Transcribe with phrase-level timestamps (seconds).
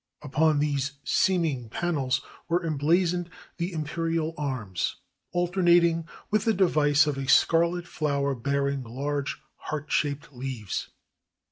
[0.23, 4.95] Upon these seeming panels were em blazoned the imperial arms,
[5.31, 10.89] alternating with the device of a scarlet flower bearing large heart shaped leaves.